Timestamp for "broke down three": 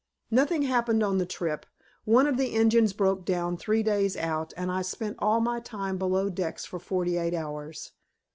2.91-3.83